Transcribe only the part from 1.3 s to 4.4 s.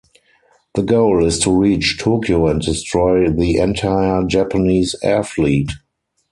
to reach Tokyo and destroy the entire